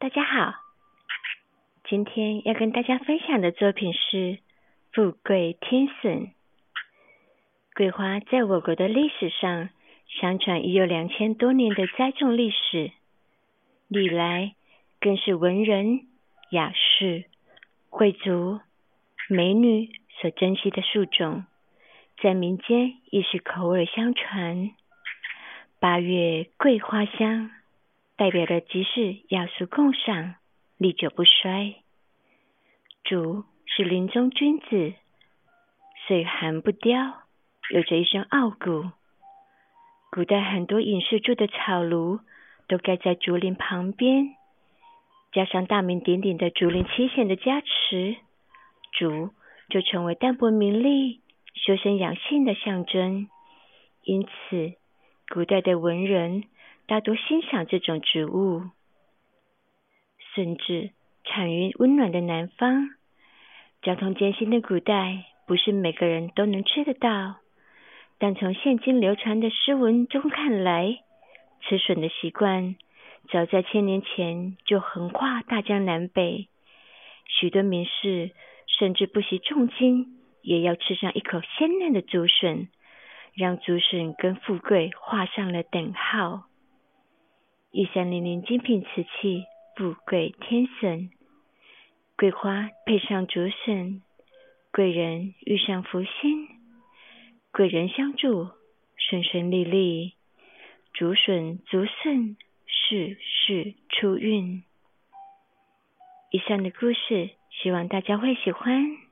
[0.00, 0.54] 大家好，
[1.84, 4.16] 今天要跟大家分享的作品是
[4.92, 6.28] 《富贵天神》。
[7.74, 9.68] 桂花在我国的历史上，
[10.08, 12.92] 相传已有两千多年的栽种历史，
[13.88, 14.54] 历来
[15.00, 16.06] 更是文人
[16.50, 17.26] 雅士、
[17.90, 18.58] 贵族、
[19.28, 21.44] 美女所珍惜的树种，
[22.22, 24.70] 在民间亦是口耳相传。
[25.78, 27.50] 八月桂花香。
[28.20, 30.34] 代表的即是雅俗共赏，
[30.76, 31.76] 历久不衰。
[33.02, 34.92] 竹是林中君子，
[36.06, 37.14] 岁寒不凋，
[37.70, 38.90] 有着一身傲骨。
[40.10, 42.20] 古代很多隐士住的草庐
[42.68, 44.36] 都盖在竹林旁边，
[45.32, 48.16] 加上大名鼎鼎的竹林七贤的加持，
[48.92, 49.30] 竹
[49.70, 51.22] 就成为淡泊名利、
[51.54, 53.30] 修身养性的象征。
[54.04, 54.74] 因此，
[55.32, 56.44] 古代的文人。
[56.90, 58.64] 大多欣赏这种植物，
[60.34, 60.90] 甚至
[61.22, 62.88] 产于温暖的南方。
[63.80, 67.36] 交通艰辛的古代，不是每个人都能吃得到。
[68.18, 70.98] 但从现今流传的诗文中看来，
[71.60, 72.74] 吃笋的习惯
[73.30, 76.48] 早在千年前就横跨大江南北。
[77.28, 78.32] 许多名士
[78.66, 82.66] 甚至不惜重金，也要吃上一口鲜嫩的竹笋，
[83.34, 86.49] 让竹笋跟富贵画上了等号。
[87.72, 89.44] 一三零零精品瓷器，
[89.76, 91.10] 富贵天神，
[92.16, 94.02] 桂花配上竹笋，
[94.72, 96.48] 贵人遇上福星，
[97.52, 98.48] 贵人相助，
[98.96, 100.14] 顺顺利利，
[100.92, 104.64] 竹笋竹笋，事事出运。
[106.32, 107.30] 以上的故事，
[107.62, 109.09] 希望大家会喜欢。